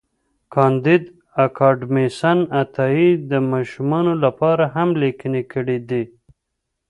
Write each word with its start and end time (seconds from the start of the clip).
کانديد 0.53 1.03
اکاډميسن 1.45 2.37
عطایي 2.61 3.09
د 3.29 3.31
ماشومانو 3.51 4.13
لپاره 4.23 4.63
هم 4.75 4.89
لیکني 5.01 5.43
کړي 5.51 5.77
دي. 5.89 6.03